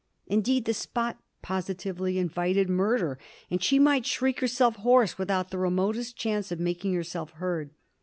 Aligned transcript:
Indeed, 0.25 0.65
the 0.65 0.73
spot 0.73 1.19
positively 1.43 2.17
invited 2.17 2.67
murder, 2.67 3.19
and 3.51 3.61
she 3.61 3.77
might 3.77 4.03
shriek 4.03 4.39
herself 4.39 4.77
hoarse 4.77 5.19
without 5.19 5.51
the 5.51 5.59
remotest 5.59 6.17
chance 6.17 6.51
of 6.51 6.59
making 6.59 6.95
herself 6.95 7.29
heard. 7.33 7.69